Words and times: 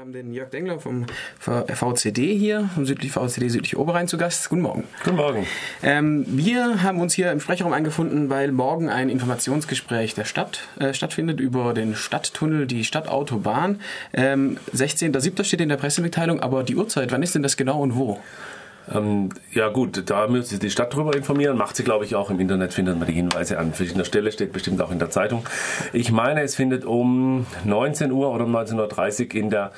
haben 0.00 0.12
den 0.14 0.32
Jörg 0.32 0.48
Dengler 0.48 0.80
vom 0.80 1.04
VCD 1.38 2.34
hier, 2.34 2.70
vom 2.74 2.86
südlich 2.86 3.12
VCD 3.12 3.50
Südlich 3.50 3.76
Oberrhein 3.76 4.08
zu 4.08 4.16
Gast. 4.16 4.48
Guten 4.48 4.62
Morgen. 4.62 4.84
Guten 5.04 5.16
Morgen. 5.16 5.46
Ähm, 5.82 6.24
wir 6.26 6.82
haben 6.82 7.00
uns 7.00 7.12
hier 7.12 7.30
im 7.30 7.38
Sprechraum 7.38 7.74
eingefunden, 7.74 8.30
weil 8.30 8.50
morgen 8.50 8.88
ein 8.88 9.10
Informationsgespräch 9.10 10.14
der 10.14 10.24
Stadt 10.24 10.60
äh, 10.78 10.94
stattfindet 10.94 11.38
über 11.38 11.74
den 11.74 11.94
Stadttunnel, 11.94 12.66
die 12.66 12.84
Stadtautobahn. 12.84 13.82
Ähm, 14.14 14.56
16.07. 14.74 15.44
steht 15.44 15.60
in 15.60 15.68
der 15.68 15.76
Pressemitteilung, 15.76 16.40
aber 16.40 16.62
die 16.62 16.76
Uhrzeit, 16.76 17.12
wann 17.12 17.22
ist 17.22 17.34
denn 17.34 17.42
das 17.42 17.58
genau 17.58 17.82
und 17.82 17.94
wo? 17.94 18.20
Ähm, 18.92 19.30
ja 19.52 19.68
gut, 19.68 20.10
da 20.10 20.26
müsste 20.26 20.58
die 20.58 20.70
Stadt 20.70 20.92
darüber 20.92 21.14
informieren. 21.14 21.56
Macht 21.56 21.76
sie, 21.76 21.84
glaube 21.84 22.04
ich, 22.04 22.14
auch. 22.14 22.30
Im 22.30 22.40
Internet 22.40 22.74
findet 22.74 22.98
man 22.98 23.06
die 23.06 23.14
Hinweise 23.14 23.58
an 23.58 23.72
verschiedener 23.72 24.04
Stelle, 24.04 24.32
steht 24.32 24.52
bestimmt 24.52 24.80
auch 24.82 24.90
in 24.90 24.98
der 24.98 25.10
Zeitung. 25.10 25.44
Ich 25.92 26.10
meine, 26.10 26.42
es 26.42 26.54
findet 26.54 26.84
um 26.84 27.46
19 27.64 28.10
Uhr 28.12 28.32
oder 28.32 28.44
um 28.44 28.56
19.30 28.56 29.28
Uhr 29.28 29.34
in 29.34 29.50
der 29.50 29.72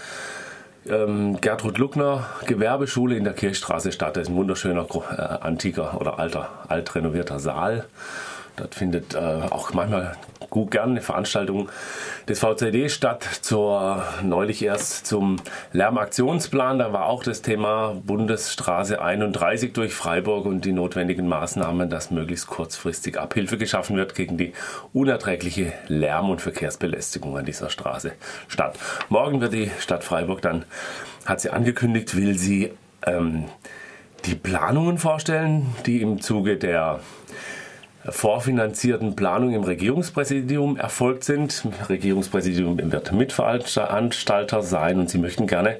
ähm, 0.88 1.40
Gertrud 1.40 1.78
Luckner 1.78 2.26
Gewerbeschule 2.46 3.16
in 3.16 3.24
der 3.24 3.34
Kirchstraße 3.34 3.92
statt. 3.92 4.16
Das 4.16 4.24
ist 4.24 4.28
ein 4.30 4.36
wunderschöner, 4.36 4.86
äh, 5.10 5.20
antiker 5.20 6.00
oder 6.00 6.18
alter, 6.18 6.48
altrenovierter 6.68 7.38
Saal. 7.38 7.84
Dort 8.56 8.74
findet 8.74 9.14
äh, 9.14 9.18
auch 9.18 9.72
manchmal 9.72 10.16
gut 10.50 10.70
gern 10.70 10.90
eine 10.90 11.00
Veranstaltung 11.00 11.70
des 12.28 12.40
VCD 12.40 12.90
statt, 12.90 13.26
zur, 13.40 14.04
neulich 14.22 14.62
erst 14.62 15.06
zum 15.06 15.36
Lärmaktionsplan. 15.72 16.78
Da 16.78 16.92
war 16.92 17.06
auch 17.06 17.24
das 17.24 17.40
Thema 17.40 17.96
Bundesstraße 18.04 19.00
31 19.00 19.72
durch 19.72 19.94
Freiburg 19.94 20.44
und 20.44 20.66
die 20.66 20.72
notwendigen 20.72 21.26
Maßnahmen, 21.26 21.88
dass 21.88 22.10
möglichst 22.10 22.48
kurzfristig 22.48 23.18
Abhilfe 23.18 23.56
geschaffen 23.56 23.96
wird 23.96 24.14
gegen 24.14 24.36
die 24.36 24.52
unerträgliche 24.92 25.72
Lärm- 25.88 26.28
und 26.28 26.42
Verkehrsbelästigung 26.42 27.38
an 27.38 27.46
dieser 27.46 27.70
Straße 27.70 28.12
statt. 28.48 28.78
Morgen 29.08 29.40
wird 29.40 29.54
die 29.54 29.70
Stadt 29.80 30.04
Freiburg 30.04 30.42
dann, 30.42 30.66
hat 31.24 31.40
sie 31.40 31.48
angekündigt, 31.48 32.14
will 32.14 32.36
sie 32.36 32.72
ähm, 33.06 33.46
die 34.26 34.34
Planungen 34.34 34.98
vorstellen, 34.98 35.74
die 35.86 36.02
im 36.02 36.20
Zuge 36.20 36.58
der 36.58 37.00
vorfinanzierten 38.08 39.14
Planung 39.16 39.54
im 39.54 39.62
Regierungspräsidium 39.62 40.76
erfolgt 40.76 41.24
sind. 41.24 41.64
Regierungspräsidium 41.88 42.78
wird 42.92 43.12
Mitveranstalter 43.12 44.62
sein 44.62 44.98
und 44.98 45.10
sie 45.10 45.18
möchten 45.18 45.46
gerne 45.46 45.78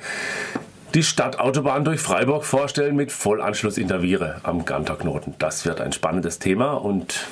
die 0.95 1.03
Stadtautobahn 1.03 1.84
durch 1.84 2.00
Freiburg 2.00 2.45
vorstellen 2.45 2.97
mit 2.97 3.12
Vollanschluss 3.12 3.78
in 3.78 3.89
der 3.89 4.03
Viere 4.03 4.41
am 4.43 4.65
Ganterknoten. 4.65 5.34
Das 5.39 5.65
wird 5.65 5.81
ein 5.81 5.93
spannendes 5.93 6.39
Thema 6.39 6.73
und 6.73 7.27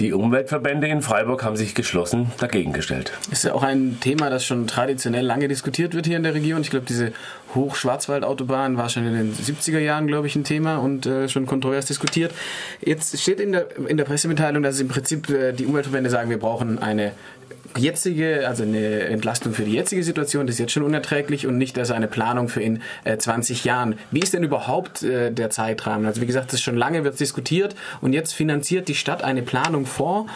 die 0.00 0.14
Umweltverbände 0.14 0.86
in 0.88 1.02
Freiburg 1.02 1.44
haben 1.44 1.56
sich 1.56 1.74
geschlossen 1.74 2.32
dagegen 2.38 2.72
gestellt. 2.72 3.12
Ist 3.30 3.44
ja 3.44 3.52
auch 3.52 3.62
ein 3.62 3.98
Thema, 4.00 4.30
das 4.30 4.46
schon 4.46 4.66
traditionell 4.66 5.26
lange 5.26 5.46
diskutiert 5.46 5.94
wird 5.94 6.06
hier 6.06 6.16
in 6.16 6.22
der 6.22 6.32
Region. 6.32 6.62
Ich 6.62 6.70
glaube, 6.70 6.86
diese 6.86 7.12
Hochschwarzwaldautobahn 7.54 8.76
war 8.76 8.88
schon 8.88 9.06
in 9.06 9.14
den 9.14 9.34
70er 9.34 9.78
Jahren, 9.78 10.06
glaube 10.06 10.26
ich, 10.26 10.36
ein 10.36 10.44
Thema 10.44 10.76
und 10.76 11.06
äh, 11.06 11.28
schon 11.28 11.46
kontrovers 11.46 11.86
diskutiert. 11.86 12.32
Jetzt 12.80 13.18
steht 13.20 13.40
in 13.40 13.52
der, 13.52 13.66
in 13.88 13.96
der 13.96 14.04
Pressemitteilung, 14.04 14.62
dass 14.62 14.80
im 14.80 14.88
Prinzip 14.88 15.28
äh, 15.30 15.52
die 15.52 15.66
Umweltverbände 15.66 16.10
sagen, 16.10 16.30
wir 16.30 16.38
brauchen 16.38 16.78
eine 16.78 17.12
jetzige, 17.78 18.46
also 18.48 18.62
eine 18.62 19.00
Entlastung 19.02 19.52
für 19.52 19.62
die 19.62 19.72
jetzige 19.72 20.02
Situation, 20.02 20.46
das 20.46 20.54
ist 20.56 20.60
jetzt 20.60 20.72
schon 20.72 20.82
unerträglich 20.82 21.46
und 21.46 21.58
nicht 21.58 21.78
also 21.78 21.94
eine 21.94 22.08
Planung 22.08 22.48
für 22.48 22.60
in 22.60 22.82
äh, 23.04 23.16
20 23.16 23.64
Jahren. 23.64 23.96
Wie 24.10 24.20
ist 24.20 24.34
denn 24.34 24.42
überhaupt 24.42 25.02
äh, 25.02 25.30
der 25.30 25.50
Zeitrahmen? 25.50 26.06
Also 26.06 26.20
wie 26.20 26.26
gesagt, 26.26 26.48
das 26.48 26.54
ist 26.54 26.62
schon 26.62 26.76
lange 26.76 27.04
wird 27.04 27.18
diskutiert 27.20 27.76
und 28.00 28.12
jetzt 28.12 28.32
finanziert 28.32 28.88
die 28.88 28.94
Stadt 28.94 29.22
eine 29.22 29.42
Planung 29.42 29.86
vor 29.86 30.26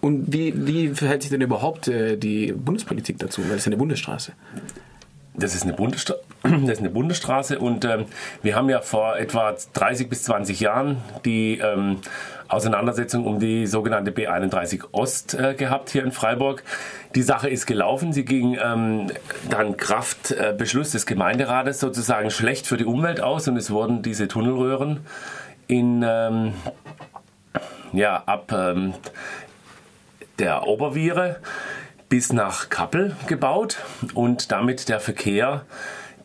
und 0.00 0.32
wie, 0.32 0.54
wie 0.66 0.88
verhält 0.88 1.22
sich 1.22 1.30
denn 1.30 1.40
überhaupt 1.40 1.88
äh, 1.88 2.16
die 2.16 2.52
Bundespolitik 2.52 3.18
dazu? 3.18 3.42
Weil 3.42 3.52
es 3.52 3.62
ist 3.62 3.66
eine 3.66 3.76
Bundesstraße. 3.76 4.32
Das 5.40 5.54
ist 5.54 5.62
eine, 5.62 5.72
Bundesstra 5.72 6.14
das 6.42 6.72
ist 6.72 6.78
eine 6.80 6.90
Bundesstraße 6.90 7.58
und 7.58 7.84
ähm, 7.84 8.04
wir 8.42 8.54
haben 8.54 8.68
ja 8.68 8.80
vor 8.82 9.16
etwa 9.16 9.54
30 9.72 10.08
bis 10.08 10.24
20 10.24 10.60
Jahren 10.60 10.98
die 11.24 11.58
ähm, 11.58 11.98
Auseinandersetzung 12.48 13.26
um 13.26 13.38
die 13.38 13.66
sogenannte 13.66 14.10
B31 14.10 14.92
Ost 14.92 15.34
äh, 15.34 15.54
gehabt 15.54 15.90
hier 15.90 16.02
in 16.02 16.12
Freiburg. 16.12 16.62
Die 17.14 17.22
Sache 17.22 17.48
ist 17.48 17.66
gelaufen. 17.66 18.12
Sie 18.12 18.24
ging 18.24 18.58
ähm, 18.62 19.06
dann 19.48 19.76
Kraft 19.76 20.32
äh, 20.32 20.54
Beschluss 20.56 20.90
des 20.90 21.06
Gemeinderates 21.06 21.80
sozusagen 21.80 22.30
schlecht 22.30 22.66
für 22.66 22.76
die 22.76 22.84
Umwelt 22.84 23.20
aus 23.20 23.48
und 23.48 23.56
es 23.56 23.70
wurden 23.70 24.02
diese 24.02 24.28
Tunnelröhren 24.28 25.00
in 25.68 26.04
ähm, 26.06 26.54
ja 27.92 28.22
ab 28.26 28.52
ähm, 28.52 28.94
der 30.38 30.66
Oberviere 30.66 31.36
bis 32.10 32.32
nach 32.32 32.68
Kappel 32.68 33.16
gebaut 33.28 33.78
und 34.14 34.52
damit 34.52 34.90
der 34.90 35.00
Verkehr, 35.00 35.64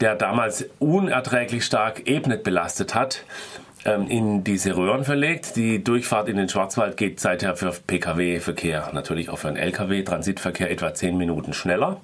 der 0.01 0.16
damals 0.16 0.66
unerträglich 0.79 1.63
stark 1.63 2.07
Ebnet 2.07 2.44
belastet 2.44 2.96
hat, 2.96 3.23
ähm, 3.85 4.07
in 4.09 4.44
diese 4.44 4.75
Röhren 4.75 5.06
verlegt. 5.06 5.56
Die 5.56 5.84
Durchfahrt 5.84 6.28
in 6.28 6.38
den 6.38 6.50
Schwarzwald 6.50 6.97
geht 6.97 7.19
seither 7.19 7.56
für 7.56 7.72
Pkw-Verkehr, 7.72 8.90
natürlich 8.94 9.29
auch 9.29 9.38
für 9.38 9.47
einen 9.47 9.57
Lkw-Transitverkehr 9.57 10.72
etwa 10.72 10.94
10 10.94 11.18
Minuten 11.18 11.53
schneller. 11.53 12.01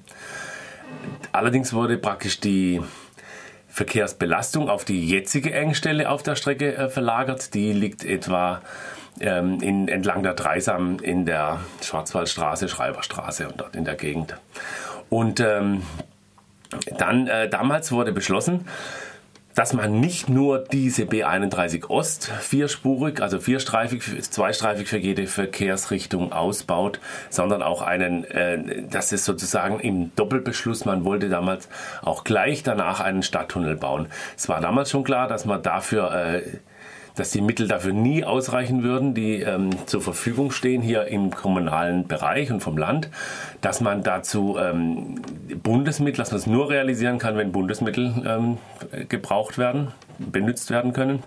Allerdings 1.32 1.74
wurde 1.74 1.98
praktisch 1.98 2.40
die 2.40 2.82
Verkehrsbelastung 3.72 4.70
auf 4.70 4.84
die 4.84 5.08
jetzige 5.08 5.54
Engstelle 5.54 6.10
auf 6.10 6.24
der 6.24 6.36
Strecke 6.36 6.76
äh, 6.76 6.90
verlagert. 6.90 7.54
Die 7.54 7.72
liegt 7.72 8.04
etwa 8.04 8.62
ähm, 9.22 9.62
in, 9.62 9.88
entlang 9.88 10.24
der 10.24 10.34
Dreisam 10.34 11.00
in 11.00 11.26
der 11.26 11.62
Schwarzwaldstraße, 11.82 12.68
Schreiberstraße 12.68 13.48
und 13.48 13.60
dort 13.62 13.76
in 13.76 13.86
der 13.86 13.96
Gegend. 13.96 14.36
Und 15.10 15.40
ähm, 15.40 15.84
dann 16.98 17.28
äh, 17.28 17.50
damals 17.50 17.92
wurde 17.92 18.12
beschlossen, 18.12 18.68
dass 19.56 19.74
man 19.74 20.00
nicht 20.00 20.30
nur 20.30 20.60
diese 20.60 21.04
B31 21.04 21.90
Ost 21.90 22.32
vierspurig, 22.40 23.22
also 23.22 23.40
vierstreifig, 23.40 24.04
zweistreifig 24.24 24.88
für 24.88 24.98
jede 24.98 25.28
Verkehrsrichtung 25.28 26.32
ausbaut, 26.32 27.00
sondern 27.30 27.62
auch 27.62 27.82
einen, 27.82 28.24
äh, 28.26 28.84
das 28.90 29.12
ist 29.12 29.26
sozusagen 29.26 29.80
im 29.80 30.16
Doppelbeschluss, 30.16 30.86
man 30.86 31.06
wollte 31.06 31.30
damals 31.30 31.70
auch 32.02 32.24
gleich 32.24 32.64
danach 32.64 33.00
einen 33.00 33.24
Stadttunnel 33.24 33.76
bauen. 33.76 34.08
Es 34.38 34.50
war 34.50 34.62
damals 34.62 34.90
schon 34.90 35.04
klar, 35.04 35.28
dass 35.28 35.46
man 35.46 35.62
dafür 35.62 36.14
äh, 36.14 36.42
dass 37.16 37.32
die 37.32 37.42
Mittel 37.42 37.68
dafür 37.68 37.94
nie 37.94 38.24
ausreichen 38.24 38.84
würden, 38.84 39.14
die 39.14 39.42
ähm, 39.42 39.72
zur 39.86 40.02
Verfügung 40.02 40.52
stehen 40.52 40.82
hier 40.82 41.08
im 41.08 41.32
kommunalen 41.32 42.08
Bereich 42.08 42.52
und 42.52 42.62
vom 42.62 42.78
Land, 42.78 43.10
dass 43.62 43.82
man 43.82 44.04
dazu 44.04 44.58
ähm, 44.60 45.22
Bundesmittel, 45.56 46.18
dass 46.18 46.32
man 46.32 46.40
es 46.40 46.48
nur 46.48 46.70
realisieren 46.70 47.20
kann, 47.20 47.38
wenn 47.38 47.52
Bundesmittel 47.52 48.14
ähm, 48.26 48.58
gebraucht 49.08 49.58
werden, 49.58 49.90
benutzt 50.18 50.70
werden 50.70 50.94
können. 50.94 51.24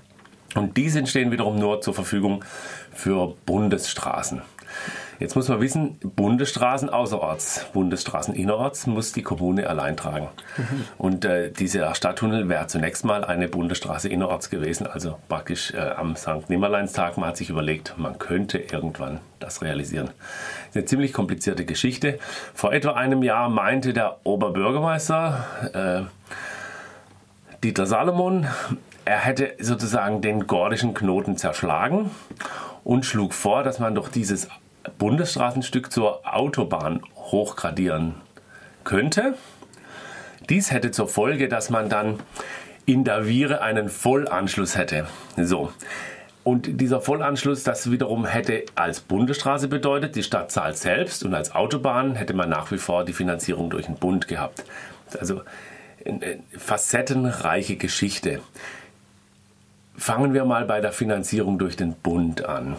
Und 0.54 0.76
diese 0.76 1.06
stehen 1.06 1.32
wiederum 1.32 1.58
nur 1.58 1.80
zur 1.80 1.94
Verfügung 1.94 2.44
für 2.92 3.34
Bundesstraßen. 3.46 4.42
Jetzt 5.18 5.36
muss 5.36 5.48
man 5.48 5.60
wissen, 5.60 5.98
Bundesstraßen 6.00 6.88
außerorts, 6.88 7.66
Bundesstraßen 7.72 8.34
innerorts 8.34 8.86
muss 8.86 9.12
die 9.12 9.22
Kommune 9.22 9.68
allein 9.68 9.96
tragen. 9.96 10.28
Mhm. 10.56 10.84
Und 10.98 11.24
äh, 11.24 11.50
dieser 11.50 11.94
Stadttunnel 11.94 12.48
wäre 12.48 12.66
zunächst 12.66 13.04
mal 13.04 13.24
eine 13.24 13.48
Bundesstraße 13.48 14.08
innerorts 14.08 14.50
gewesen, 14.50 14.86
also 14.86 15.18
praktisch 15.28 15.72
äh, 15.72 15.78
am 15.78 16.16
St. 16.16 16.48
Nimmerleinstag. 16.48 17.16
Man 17.16 17.28
hat 17.28 17.36
sich 17.36 17.50
überlegt, 17.50 17.94
man 17.96 18.18
könnte 18.18 18.58
irgendwann 18.58 19.20
das 19.38 19.62
realisieren. 19.62 20.10
Das 20.68 20.76
eine 20.76 20.84
ziemlich 20.86 21.12
komplizierte 21.12 21.64
Geschichte. 21.64 22.18
Vor 22.54 22.72
etwa 22.72 22.92
einem 22.92 23.22
Jahr 23.22 23.48
meinte 23.48 23.92
der 23.92 24.18
Oberbürgermeister 24.24 26.08
äh, 26.08 26.24
Dieter 27.62 27.86
Salomon, 27.86 28.46
er 29.06 29.18
hätte 29.18 29.54
sozusagen 29.58 30.22
den 30.22 30.46
gordischen 30.46 30.94
Knoten 30.94 31.36
zerschlagen 31.36 32.10
und 32.84 33.04
schlug 33.04 33.34
vor, 33.34 33.62
dass 33.62 33.78
man 33.78 33.94
doch 33.94 34.08
dieses 34.08 34.48
Bundesstraßenstück 34.98 35.92
zur 35.92 36.20
Autobahn 36.24 37.02
hochgradieren 37.16 38.14
könnte. 38.84 39.34
Dies 40.48 40.70
hätte 40.70 40.90
zur 40.90 41.08
Folge, 41.08 41.48
dass 41.48 41.70
man 41.70 41.88
dann 41.88 42.20
in 42.86 43.04
der 43.04 43.26
Viere 43.26 43.62
einen 43.62 43.88
Vollanschluss 43.88 44.76
hätte. 44.76 45.06
So. 45.36 45.72
Und 46.42 46.80
dieser 46.80 47.00
Vollanschluss, 47.00 47.62
das 47.62 47.90
wiederum 47.90 48.26
hätte 48.26 48.64
als 48.74 49.00
Bundesstraße 49.00 49.68
bedeutet, 49.68 50.14
die 50.14 50.22
Stadt 50.22 50.50
zahlt 50.50 50.76
selbst 50.76 51.24
und 51.24 51.32
als 51.32 51.54
Autobahn 51.54 52.16
hätte 52.16 52.34
man 52.34 52.50
nach 52.50 52.70
wie 52.70 52.76
vor 52.76 53.06
die 53.06 53.14
Finanzierung 53.14 53.70
durch 53.70 53.86
den 53.86 53.94
Bund 53.94 54.28
gehabt. 54.28 54.64
Also 55.18 55.40
eine 56.04 56.40
facettenreiche 56.58 57.76
Geschichte. 57.76 58.40
Fangen 59.96 60.34
wir 60.34 60.44
mal 60.44 60.66
bei 60.66 60.82
der 60.82 60.92
Finanzierung 60.92 61.58
durch 61.58 61.76
den 61.76 61.94
Bund 61.94 62.44
an 62.44 62.76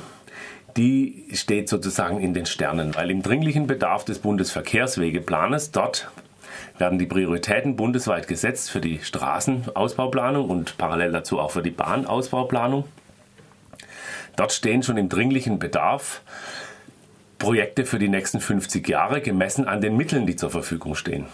die 0.78 1.28
steht 1.34 1.70
sozusagen 1.70 2.20
in 2.20 2.34
den 2.34 2.46
Sternen, 2.46 2.96
weil 2.96 3.10
im 3.10 3.22
dringlichen 3.22 3.68
Bedarf 3.68 4.04
des 4.04 4.20
Bundesverkehrswegeplanes 4.20 5.72
dort 5.72 6.10
werden 6.78 7.00
die 7.00 7.06
Prioritäten 7.06 7.76
bundesweit 7.76 8.28
gesetzt 8.28 8.70
für 8.70 8.82
die 8.82 9.00
Straßenausbauplanung 9.00 10.50
und 10.50 10.78
parallel 10.78 11.14
dazu 11.14 11.40
auch 11.40 11.52
für 11.52 11.64
die 11.64 11.72
Bahnausbauplanung. 11.72 12.86
Dort 14.36 14.52
stehen 14.52 14.84
schon 14.84 14.98
im 14.98 15.08
dringlichen 15.08 15.60
Bedarf 15.60 16.22
Projekte 17.38 17.86
für 17.86 18.00
die 18.00 18.10
nächsten 18.10 18.40
50 18.42 18.88
Jahre 18.88 19.22
gemessen 19.22 19.68
an 19.68 19.82
den 19.82 19.96
Mitteln, 19.96 20.26
die 20.26 20.36
zur 20.36 20.50
Verfügung 20.50 20.96
stehen. 20.96 21.26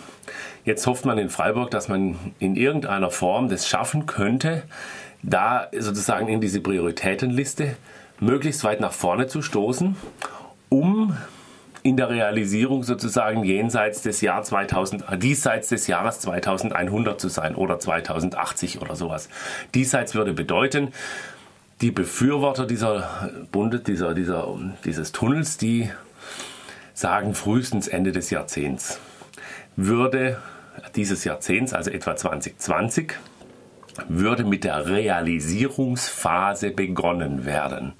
Jetzt 0.66 0.86
hofft 0.86 1.06
man 1.06 1.18
in 1.18 1.30
Freiburg, 1.30 1.72
dass 1.72 1.88
man 1.88 2.34
in 2.38 2.56
irgendeiner 2.56 3.10
Form 3.10 3.50
das 3.50 3.68
schaffen 3.68 4.06
könnte, 4.06 4.64
da 5.24 5.68
sozusagen 5.78 6.28
in 6.28 6.42
diese 6.42 6.62
Prioritätenliste 6.62 7.76
möglichst 8.22 8.64
weit 8.64 8.80
nach 8.80 8.94
vorne 8.94 9.28
zu 9.28 9.42
stoßen, 9.42 9.98
um 10.70 11.18
in 11.84 11.98
der 11.98 12.10
Realisierung 12.10 12.84
sozusagen 12.84 13.44
jenseits 13.44 14.04
des 14.04 14.22
Jahr 14.22 14.44
2000, 14.44 15.10
äh, 15.10 15.18
diesseits 15.18 15.70
des 15.70 15.88
Jahres 15.88 16.20
2100 16.20 17.20
zu 17.20 17.28
sein 17.28 17.56
oder 17.56 17.80
2080 17.80 18.82
oder 18.82 18.96
sowas. 18.96 19.30
Diesseits 19.74 20.14
würde 20.14 20.34
bedeuten, 20.34 20.94
die 21.82 21.90
Befürworter 21.90 22.68
dieser 22.68 23.32
Bunde, 23.52 23.80
dieser, 23.80 24.14
dieser, 24.14 24.48
dieses 24.86 25.12
Tunnels, 25.12 25.58
die 25.58 25.90
sagen 26.94 27.34
frühestens 27.34 27.88
Ende 27.88 28.12
des 28.12 28.30
Jahrzehnts. 28.30 29.00
Würde 29.76 30.40
dieses 30.96 31.24
Jahrzehnts, 31.24 31.74
also 31.74 31.90
etwa 31.90 32.16
2020, 32.16 33.14
würde 34.08 34.44
mit 34.44 34.64
der 34.64 34.86
Realisierungsphase 34.86 36.70
begonnen 36.70 37.46
werden. 37.46 37.94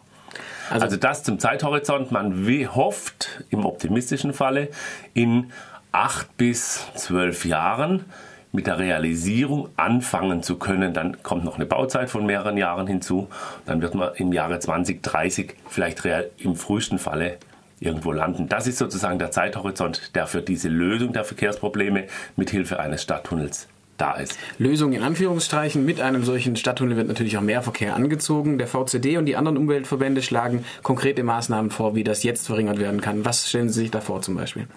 Also, 0.72 0.86
also 0.86 0.98
das 0.98 1.24
zum 1.24 1.38
Zeithorizont. 1.38 2.12
Man 2.12 2.48
hofft 2.74 3.44
im 3.50 3.66
optimistischen 3.66 4.34
Falle 4.34 4.70
in 5.14 5.52
acht 5.92 6.38
bis 6.38 6.88
zwölf 6.96 7.46
Jahren 7.46 8.06
mit 8.54 8.68
der 8.68 8.80
Realisierung 8.80 9.70
anfangen 9.76 10.44
zu 10.44 10.58
können. 10.58 10.94
Dann 10.94 11.24
kommt 11.24 11.44
noch 11.44 11.56
eine 11.56 11.66
Bauzeit 11.66 12.10
von 12.10 12.26
mehreren 12.26 12.58
Jahren 12.58 12.88
hinzu. 12.88 13.28
Dann 13.66 13.82
wird 13.82 13.96
man 13.96 14.16
im 14.16 14.32
Jahre 14.32 14.60
2030 14.60 15.56
vielleicht 15.68 16.02
im 16.38 16.56
frühesten 16.56 17.00
Falle 17.00 17.38
irgendwo 17.82 18.14
landen. 18.14 18.48
Das 18.48 18.68
ist 18.68 18.78
sozusagen 18.78 19.20
der 19.20 19.32
Zeithorizont, 19.32 20.16
der 20.16 20.28
für 20.28 20.42
diese 20.42 20.70
Lösung 20.70 21.12
der 21.12 21.26
Verkehrsprobleme 21.26 22.06
mit 22.38 22.50
Hilfe 22.50 22.80
eines 22.80 23.04
Stadttunnels 23.04 23.68
da 24.02 24.14
ist. 24.14 24.38
Lösung 24.58 24.94
in 24.94 25.04
Anführungszeichen. 25.04 25.86
Mit 25.86 26.02
einem 26.02 26.24
solchen 26.24 26.56
Stadttunnel 26.56 26.98
wird 26.98 27.08
natürlich 27.08 27.38
auch 27.38 27.42
mehr 27.42 27.62
Verkehr 27.62 27.96
angezogen. 27.96 28.58
Der 28.58 28.68
VCD 28.68 29.18
und 29.18 29.26
die 29.26 29.36
anderen 29.36 29.58
Umweltverbände 29.58 30.22
schlagen 30.24 30.66
konkrete 30.82 31.24
Maßnahmen 31.24 31.70
vor, 31.70 31.96
wie 31.96 32.04
das 32.04 32.24
jetzt 32.24 32.48
verringert 32.48 32.80
werden 32.80 33.02
kann. 33.02 33.24
Was 33.26 33.48
stellen 33.48 33.70
Sie 33.70 33.82
sich 33.82 33.92
da 33.92 34.02
vor 34.02 34.22
zum 34.22 34.36
Beispiel? 34.36 34.68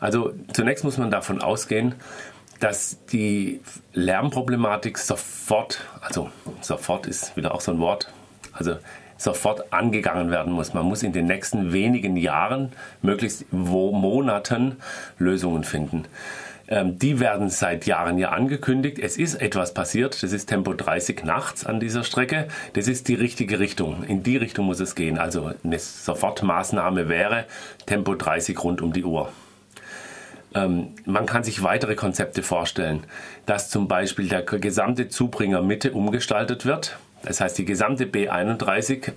Also 0.00 0.32
zunächst 0.52 0.84
muss 0.84 0.98
man 0.98 1.10
davon 1.10 1.40
ausgehen, 1.40 1.94
dass 2.58 2.98
die 3.06 3.60
Lärmproblematik 3.94 4.98
sofort, 4.98 5.80
also 6.00 6.30
sofort 6.60 7.06
ist 7.06 7.36
wieder 7.36 7.54
auch 7.54 7.60
so 7.60 7.72
ein 7.72 7.78
Wort, 7.78 8.12
also 8.52 8.76
sofort 9.16 9.72
angegangen 9.72 10.30
werden 10.30 10.52
muss. 10.52 10.74
Man 10.74 10.86
muss 10.86 11.02
in 11.02 11.12
den 11.12 11.26
nächsten 11.26 11.72
wenigen 11.72 12.16
Jahren, 12.16 12.72
möglichst 13.02 13.44
wo 13.50 13.92
Monaten, 13.92 14.76
Lösungen 15.18 15.62
finden. 15.62 16.06
Ähm, 16.70 16.98
die 16.98 17.18
werden 17.18 17.50
seit 17.50 17.86
Jahren 17.86 18.16
ja 18.16 18.30
angekündigt. 18.30 18.98
Es 19.00 19.18
ist 19.18 19.34
etwas 19.34 19.74
passiert. 19.74 20.22
Das 20.22 20.32
ist 20.32 20.46
Tempo 20.46 20.72
30 20.72 21.24
nachts 21.24 21.66
an 21.66 21.80
dieser 21.80 22.04
Strecke. 22.04 22.46
Das 22.74 22.86
ist 22.86 23.08
die 23.08 23.14
richtige 23.14 23.58
Richtung. 23.58 24.04
In 24.04 24.22
die 24.22 24.36
Richtung 24.36 24.66
muss 24.66 24.78
es 24.78 24.94
gehen. 24.94 25.18
Also 25.18 25.50
eine 25.64 25.78
Sofortmaßnahme 25.78 27.08
wäre 27.08 27.44
Tempo 27.86 28.14
30 28.14 28.62
rund 28.62 28.82
um 28.82 28.92
die 28.92 29.04
Uhr. 29.04 29.30
Ähm, 30.54 30.94
man 31.04 31.26
kann 31.26 31.42
sich 31.42 31.62
weitere 31.64 31.96
Konzepte 31.96 32.42
vorstellen, 32.44 33.04
dass 33.46 33.68
zum 33.68 33.88
Beispiel 33.88 34.28
der 34.28 34.42
gesamte 34.42 35.08
Zubringer 35.08 35.62
Mitte 35.62 35.92
umgestaltet 35.92 36.66
wird. 36.66 36.98
Das 37.22 37.40
heißt, 37.40 37.58
die 37.58 37.64
gesamte 37.64 38.06
B31 38.06 39.12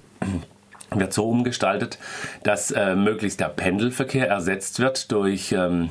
wird 0.91 1.13
so 1.13 1.29
umgestaltet, 1.29 1.99
dass 2.41 2.71
äh, 2.71 2.95
möglichst 2.95 3.39
der 3.39 3.49
Pendelverkehr 3.49 4.27
ersetzt 4.27 4.79
wird 4.79 5.11
durch 5.11 5.51
ähm, 5.51 5.89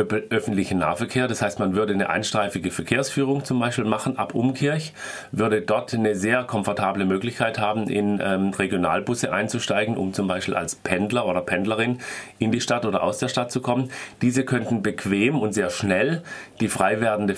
öffentlichen 0.00 0.78
Nahverkehr. 0.78 1.28
Das 1.28 1.42
heißt, 1.42 1.58
man 1.58 1.74
würde 1.74 1.92
eine 1.92 2.08
einstreifige 2.08 2.70
Verkehrsführung 2.70 3.44
zum 3.44 3.58
Beispiel 3.58 3.84
machen 3.84 4.18
ab 4.18 4.34
Umkirch, 4.34 4.92
würde 5.32 5.62
dort 5.62 5.94
eine 5.94 6.14
sehr 6.14 6.44
komfortable 6.44 7.04
Möglichkeit 7.04 7.58
haben, 7.58 7.88
in 7.88 8.20
ähm, 8.22 8.50
Regionalbusse 8.50 9.32
einzusteigen, 9.32 9.96
um 9.96 10.12
zum 10.12 10.28
Beispiel 10.28 10.54
als 10.54 10.74
Pendler 10.74 11.26
oder 11.26 11.40
Pendlerin 11.40 11.98
in 12.38 12.52
die 12.52 12.60
Stadt 12.60 12.84
oder 12.84 13.02
aus 13.02 13.18
der 13.18 13.28
Stadt 13.28 13.50
zu 13.50 13.60
kommen. 13.60 13.90
Diese 14.22 14.44
könnten 14.44 14.82
bequem 14.82 15.38
und 15.38 15.52
sehr 15.52 15.70
schnell 15.70 16.22
die 16.60 16.68
frei 16.68 17.00
werdende 17.00 17.34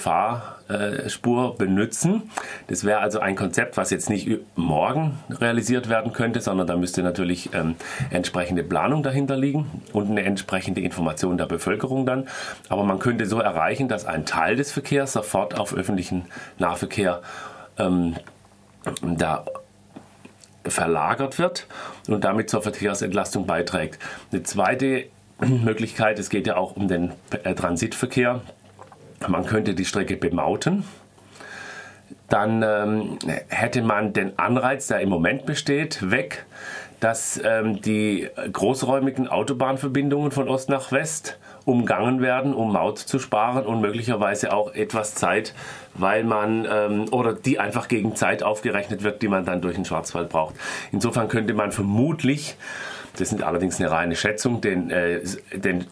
Fahrspur 0.70 1.56
benutzen. 1.56 2.31
Das 2.69 2.84
wäre 2.84 3.00
also 3.00 3.20
ein 3.20 3.37
Konzept, 3.37 3.76
was 3.76 3.90
jetzt 3.90 4.08
nicht 4.08 4.28
morgen 4.56 5.19
realisiert 5.31 5.88
werden 5.88 6.12
könnte, 6.12 6.40
sondern 6.40 6.67
da 6.67 6.76
müsste 6.76 7.02
natürlich 7.02 7.50
ähm, 7.55 7.75
entsprechende 8.11 8.62
Planung 8.62 9.02
dahinter 9.02 9.37
liegen 9.37 9.67
und 9.93 10.11
eine 10.11 10.22
entsprechende 10.22 10.81
Information 10.81 11.38
der 11.38 11.46
Bevölkerung 11.46 12.06
dann. 12.06 12.28
Aber 12.69 12.84
man 12.84 12.99
könnte 12.99 13.26
so 13.26 13.40
erreichen, 13.40 13.88
dass 13.88 14.05
ein 14.05 14.25
Teil 14.25 14.56
des 14.56 14.72
Verkehrs 14.72 15.12
sofort 15.12 15.58
auf 15.58 15.75
öffentlichen 15.75 16.26
Nahverkehr 16.58 17.22
ähm, 17.78 18.17
da 19.02 19.44
verlagert 20.64 21.38
wird 21.38 21.67
und 22.06 22.25
damit 22.25 22.50
zur 22.50 22.62
Verkehrsentlastung 22.62 23.46
beiträgt. 23.46 23.99
Eine 24.31 24.43
zweite 24.43 25.06
Möglichkeit, 25.40 26.19
es 26.19 26.28
geht 26.28 26.46
ja 26.46 26.56
auch 26.56 26.76
um 26.76 26.87
den 26.87 27.12
äh, 27.44 27.55
Transitverkehr. 27.55 28.43
Man 29.28 29.46
könnte 29.46 29.75
die 29.75 29.84
Strecke 29.84 30.17
bemauten. 30.17 30.84
Dann 32.28 32.62
ähm, 32.62 33.19
hätte 33.49 33.82
man 33.82 34.12
den 34.12 34.38
Anreiz, 34.38 34.87
der 34.87 35.00
im 35.00 35.08
Moment 35.08 35.46
besteht, 35.46 36.11
weg, 36.11 36.46
dass 37.00 37.40
ähm, 37.43 37.81
die 37.81 38.28
großräumigen 38.52 39.26
Autobahnverbindungen 39.28 40.31
von 40.31 40.49
Ost 40.49 40.69
nach 40.69 40.93
West 40.93 41.38
umgangen 41.64 42.20
werden, 42.20 42.55
um 42.55 42.72
Maut 42.72 42.99
zu 42.99 43.19
sparen 43.19 43.67
und 43.67 43.81
möglicherweise 43.81 44.52
auch 44.52 44.75
etwas 44.75 45.14
Zeit, 45.14 45.55
weil 45.94 46.25
man 46.25 46.67
ähm, 46.70 47.06
oder 47.11 47.32
die 47.32 47.58
einfach 47.58 47.88
gegen 47.88 48.17
Zeit 48.17 48.43
aufgerechnet 48.43 49.02
wird, 49.02 49.22
die 49.22 49.28
man 49.28 49.44
dann 49.44 49.61
durch 49.61 49.75
den 49.75 49.84
Schwarzwald 49.84 50.28
braucht. 50.28 50.55
Insofern 50.93 51.28
könnte 51.28 51.55
man 51.55 51.72
vermutlich, 51.72 52.56
das 53.17 53.32
ist 53.32 53.43
allerdings 53.43 53.81
eine 53.81 53.90
reine 53.90 54.17
Schätzung, 54.17 54.61
den, 54.61 54.90
äh, 54.90 55.20
den 55.52 55.87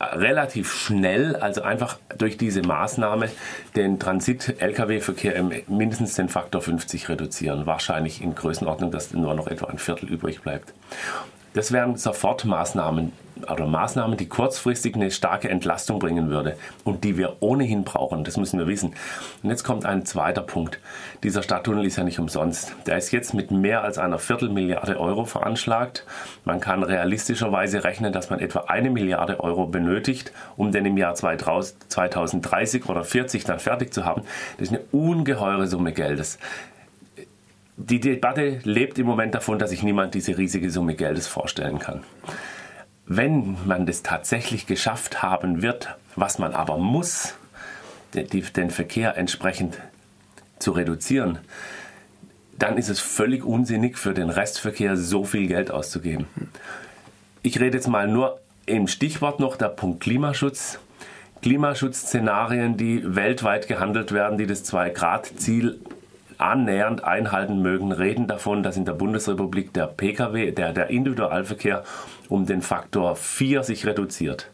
relativ 0.00 0.72
schnell, 0.72 1.36
also 1.36 1.62
einfach 1.62 1.98
durch 2.16 2.36
diese 2.36 2.62
Maßnahme, 2.62 3.28
den 3.76 3.98
Transit-Lkw-Verkehr 3.98 5.42
mindestens 5.66 6.14
den 6.14 6.28
Faktor 6.28 6.62
50 6.62 7.08
reduzieren. 7.08 7.66
Wahrscheinlich 7.66 8.22
in 8.22 8.34
Größenordnung, 8.34 8.90
dass 8.90 9.12
nur 9.12 9.34
noch 9.34 9.48
etwa 9.48 9.66
ein 9.66 9.78
Viertel 9.78 10.08
übrig 10.08 10.40
bleibt. 10.42 10.72
Das 11.54 11.72
wären 11.72 11.96
Sofortmaßnahmen 11.96 13.12
oder 13.50 13.66
Maßnahmen, 13.66 14.16
die 14.16 14.28
kurzfristig 14.28 14.94
eine 14.94 15.10
starke 15.10 15.48
Entlastung 15.48 15.98
bringen 15.98 16.30
würde 16.30 16.56
und 16.84 17.04
die 17.04 17.16
wir 17.16 17.36
ohnehin 17.40 17.84
brauchen. 17.84 18.24
Das 18.24 18.36
müssen 18.36 18.58
wir 18.58 18.66
wissen. 18.66 18.94
Und 19.42 19.50
jetzt 19.50 19.64
kommt 19.64 19.86
ein 19.86 20.04
zweiter 20.04 20.42
Punkt. 20.42 20.80
Dieser 21.22 21.42
Stadttunnel 21.42 21.86
ist 21.86 21.96
ja 21.96 22.04
nicht 22.04 22.18
umsonst. 22.18 22.74
Der 22.86 22.98
ist 22.98 23.10
jetzt 23.12 23.34
mit 23.34 23.50
mehr 23.50 23.82
als 23.82 23.98
einer 23.98 24.18
Viertelmilliarde 24.18 24.98
Euro 24.98 25.24
veranschlagt. 25.24 26.04
Man 26.44 26.60
kann 26.60 26.82
realistischerweise 26.82 27.84
rechnen, 27.84 28.12
dass 28.12 28.30
man 28.30 28.40
etwa 28.40 28.64
eine 28.68 28.90
Milliarde 28.90 29.40
Euro 29.40 29.66
benötigt, 29.66 30.32
um 30.56 30.72
den 30.72 30.86
im 30.86 30.96
Jahr 30.96 31.14
2030 31.14 32.88
oder 32.88 33.04
40 33.04 33.44
dann 33.44 33.58
fertig 33.58 33.92
zu 33.92 34.04
haben. 34.04 34.22
Das 34.58 34.68
ist 34.68 34.74
eine 34.74 34.84
ungeheure 34.92 35.66
Summe 35.66 35.92
Geldes 35.92 36.38
die 37.80 38.00
Debatte 38.00 38.58
lebt 38.64 38.98
im 38.98 39.06
Moment 39.06 39.34
davon, 39.34 39.58
dass 39.58 39.70
sich 39.70 39.84
niemand 39.84 40.14
diese 40.14 40.36
riesige 40.36 40.70
Summe 40.70 40.94
Geldes 40.94 41.28
vorstellen 41.28 41.78
kann. 41.78 42.02
Wenn 43.06 43.56
man 43.64 43.86
das 43.86 44.02
tatsächlich 44.02 44.66
geschafft 44.66 45.22
haben 45.22 45.62
wird, 45.62 45.96
was 46.16 46.38
man 46.38 46.52
aber 46.54 46.76
muss, 46.76 47.34
den 48.14 48.70
Verkehr 48.70 49.16
entsprechend 49.16 49.78
zu 50.58 50.72
reduzieren, 50.72 51.38
dann 52.58 52.76
ist 52.76 52.88
es 52.88 52.98
völlig 52.98 53.44
unsinnig 53.44 53.96
für 53.96 54.12
den 54.12 54.28
Restverkehr 54.28 54.96
so 54.96 55.24
viel 55.24 55.46
Geld 55.46 55.70
auszugeben. 55.70 56.26
Ich 57.42 57.60
rede 57.60 57.76
jetzt 57.76 57.86
mal 57.86 58.08
nur 58.08 58.40
im 58.66 58.88
Stichwort 58.88 59.38
noch 59.38 59.56
der 59.56 59.68
Punkt 59.68 60.00
Klimaschutz. 60.00 60.80
Klimaschutzszenarien, 61.42 62.76
die 62.76 63.14
weltweit 63.14 63.68
gehandelt 63.68 64.10
werden, 64.10 64.36
die 64.36 64.46
das 64.46 64.64
2-Grad-Ziel 64.70 65.78
annähernd 66.38 67.04
einhalten 67.04 67.60
mögen, 67.60 67.92
reden 67.92 68.26
davon, 68.26 68.62
dass 68.62 68.76
in 68.76 68.84
der 68.84 68.92
Bundesrepublik 68.92 69.72
der 69.74 69.86
Pkw, 69.86 70.52
der, 70.52 70.72
der 70.72 70.88
Individualverkehr 70.88 71.84
um 72.28 72.46
den 72.46 72.62
Faktor 72.62 73.16
4 73.16 73.64
sich 73.64 73.86
reduziert. 73.86 74.50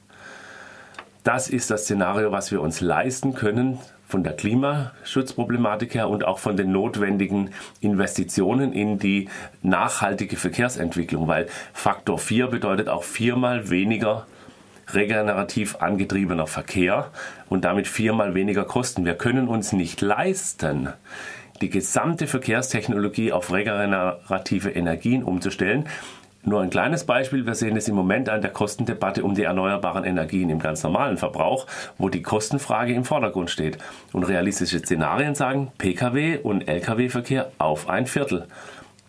Das 1.22 1.48
ist 1.48 1.70
das 1.70 1.84
Szenario, 1.84 2.32
was 2.32 2.50
wir 2.50 2.60
uns 2.60 2.80
leisten 2.80 3.34
können 3.34 3.78
von 4.06 4.22
der 4.22 4.34
Klimaschutzproblematik 4.34 5.94
her 5.94 6.08
und 6.08 6.24
auch 6.24 6.38
von 6.38 6.56
den 6.56 6.70
notwendigen 6.70 7.50
Investitionen 7.80 8.72
in 8.72 8.98
die 8.98 9.28
nachhaltige 9.62 10.36
Verkehrsentwicklung, 10.36 11.26
weil 11.26 11.48
Faktor 11.72 12.18
4 12.18 12.48
bedeutet 12.48 12.88
auch 12.88 13.04
viermal 13.04 13.70
weniger 13.70 14.26
regenerativ 14.92 15.76
angetriebener 15.76 16.46
Verkehr 16.46 17.10
und 17.48 17.64
damit 17.64 17.88
viermal 17.88 18.34
weniger 18.34 18.64
Kosten. 18.64 19.04
Wir 19.04 19.14
können 19.14 19.48
uns 19.48 19.72
nicht 19.72 20.02
leisten, 20.02 20.90
die 21.60 21.70
gesamte 21.70 22.26
Verkehrstechnologie 22.26 23.32
auf 23.32 23.52
regenerative 23.52 24.70
Energien 24.70 25.22
umzustellen. 25.22 25.88
Nur 26.46 26.60
ein 26.60 26.68
kleines 26.68 27.04
Beispiel, 27.04 27.46
wir 27.46 27.54
sehen 27.54 27.76
es 27.76 27.88
im 27.88 27.94
Moment 27.94 28.28
an 28.28 28.42
der 28.42 28.50
Kostendebatte 28.50 29.24
um 29.24 29.34
die 29.34 29.44
erneuerbaren 29.44 30.04
Energien 30.04 30.50
im 30.50 30.58
ganz 30.58 30.82
normalen 30.82 31.16
Verbrauch, 31.16 31.66
wo 31.96 32.10
die 32.10 32.20
Kostenfrage 32.20 32.92
im 32.92 33.04
Vordergrund 33.04 33.50
steht. 33.50 33.78
Und 34.12 34.24
realistische 34.24 34.80
Szenarien 34.80 35.34
sagen 35.34 35.72
Pkw 35.78 36.38
und 36.42 36.68
Lkw-Verkehr 36.68 37.50
auf 37.56 37.88
ein 37.88 38.06
Viertel. 38.06 38.46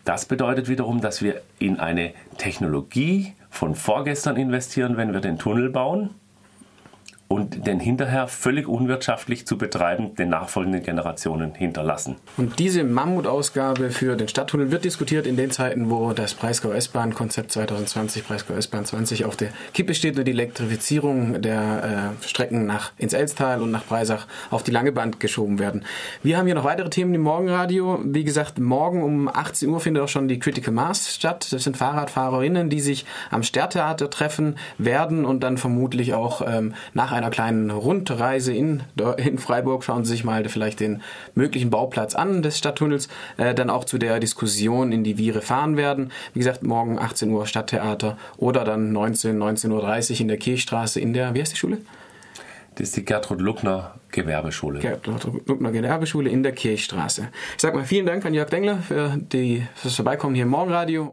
Das 0.06 0.24
bedeutet 0.24 0.68
wiederum, 0.68 1.02
dass 1.02 1.20
wir 1.20 1.42
in 1.58 1.78
eine 1.78 2.14
Technologie 2.38 3.34
von 3.50 3.74
vorgestern 3.74 4.36
investieren, 4.36 4.96
wenn 4.96 5.12
wir 5.12 5.20
den 5.20 5.38
Tunnel 5.38 5.68
bauen 5.68 6.14
und 7.28 7.66
den 7.66 7.80
hinterher 7.80 8.28
völlig 8.28 8.68
unwirtschaftlich 8.68 9.46
zu 9.46 9.58
betreiben 9.58 10.14
den 10.14 10.28
nachfolgenden 10.28 10.82
Generationen 10.82 11.54
hinterlassen. 11.54 12.16
Und 12.36 12.58
diese 12.58 12.84
Mammutausgabe 12.84 13.90
für 13.90 14.16
den 14.16 14.28
Stadttunnel 14.28 14.70
wird 14.70 14.84
diskutiert 14.84 15.26
in 15.26 15.36
den 15.36 15.50
Zeiten, 15.50 15.90
wo 15.90 16.12
das 16.12 16.34
Breisgau-S-Bahn-Konzept 16.34 17.50
2020, 17.52 18.24
Breisgau-S-Bahn 18.24 18.84
20 18.84 19.24
auf 19.24 19.36
der 19.36 19.48
Kippe 19.74 19.94
steht 19.94 20.18
und 20.18 20.24
die 20.24 20.32
Elektrifizierung 20.32 21.42
der 21.42 22.14
äh, 22.22 22.26
Strecken 22.26 22.66
nach 22.66 22.92
ins 22.96 23.12
Elstal 23.12 23.60
und 23.60 23.72
nach 23.72 23.84
Breisach 23.84 24.26
auf 24.50 24.62
die 24.62 24.70
lange 24.70 24.92
Band 24.92 25.18
geschoben 25.18 25.58
werden. 25.58 25.84
Wir 26.22 26.38
haben 26.38 26.46
hier 26.46 26.54
noch 26.54 26.64
weitere 26.64 26.90
Themen 26.90 27.12
im 27.14 27.22
Morgenradio. 27.22 28.00
Wie 28.04 28.24
gesagt, 28.24 28.58
morgen 28.60 29.02
um 29.02 29.28
18 29.28 29.68
Uhr 29.68 29.80
findet 29.80 30.04
auch 30.04 30.08
schon 30.08 30.28
die 30.28 30.38
Critical 30.38 30.72
Mass 30.72 31.12
statt. 31.12 31.48
Das 31.50 31.64
sind 31.64 31.76
Fahrradfahrerinnen, 31.76 32.70
die 32.70 32.80
sich 32.80 33.04
am 33.30 33.42
Sterntheater 33.42 34.10
treffen 34.10 34.56
werden 34.78 35.24
und 35.24 35.40
dann 35.40 35.58
vermutlich 35.58 36.14
auch 36.14 36.42
ähm, 36.46 36.74
nach 36.94 37.15
einer 37.16 37.30
kleinen 37.30 37.70
Rundreise 37.70 38.52
in, 38.52 38.82
in 39.16 39.38
Freiburg 39.38 39.84
schauen 39.84 40.04
Sie 40.04 40.12
sich 40.12 40.24
mal 40.24 40.48
vielleicht 40.48 40.80
den 40.80 41.02
möglichen 41.34 41.70
Bauplatz 41.70 42.14
an 42.14 42.42
des 42.42 42.58
Stadttunnels, 42.58 43.08
äh, 43.36 43.54
dann 43.54 43.70
auch 43.70 43.84
zu 43.84 43.98
der 43.98 44.20
Diskussion, 44.20 44.92
in 44.92 45.04
die 45.04 45.18
wir 45.18 45.40
fahren 45.42 45.76
werden. 45.76 46.12
Wie 46.32 46.40
gesagt, 46.40 46.62
morgen 46.62 46.98
18 46.98 47.30
Uhr 47.30 47.46
Stadttheater 47.46 48.18
oder 48.36 48.64
dann 48.64 48.92
19, 48.92 49.38
19.30 49.38 50.12
Uhr 50.12 50.20
in 50.20 50.28
der 50.28 50.36
Kirchstraße 50.36 51.00
in 51.00 51.12
der, 51.12 51.34
wie 51.34 51.40
heißt 51.40 51.52
die 51.52 51.56
Schule? 51.56 51.78
Das 52.76 52.88
ist 52.88 52.96
die 52.96 53.06
Gertrud 53.06 53.40
Luckner 53.40 53.94
Gewerbeschule. 54.10 54.80
Gertrud 54.80 55.48
Luckner 55.48 55.72
Gewerbeschule 55.72 56.28
in 56.28 56.42
der 56.42 56.52
Kirchstraße. 56.52 57.28
Ich 57.54 57.62
sage 57.62 57.74
mal 57.74 57.86
vielen 57.86 58.04
Dank 58.04 58.24
an 58.26 58.34
Jörg 58.34 58.50
Dengler 58.50 58.78
für, 58.78 59.16
die, 59.16 59.66
fürs 59.74 59.94
Vorbeikommen 59.94 60.34
hier 60.34 60.44
im 60.44 60.50
Morgenradio. 60.50 61.04